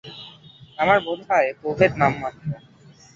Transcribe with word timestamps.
আমার 0.77 0.97
বোধ 1.05 1.19
হয়, 1.29 1.47
এ 1.47 1.53
প্রভেদ 1.61 1.91
নামমাত্র। 1.97 2.47